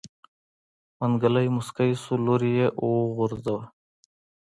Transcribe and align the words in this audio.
منګلی 0.99 1.47
موسکی 1.55 1.91
شو 2.01 2.13
لور 2.25 2.41
يې 2.57 2.65
وغورځوه. 2.85 3.63